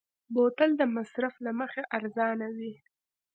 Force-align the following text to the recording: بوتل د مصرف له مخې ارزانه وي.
بوتل 0.33 0.69
د 0.77 0.83
مصرف 0.95 1.33
له 1.45 1.51
مخې 1.59 1.81
ارزانه 1.97 2.47
وي. 2.57 2.73